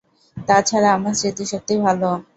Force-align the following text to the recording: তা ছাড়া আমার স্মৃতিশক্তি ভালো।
তা 0.37 0.57
ছাড়া 0.61 0.89
আমার 0.97 1.13
স্মৃতিশক্তি 1.13 1.73
ভালো। 1.83 2.09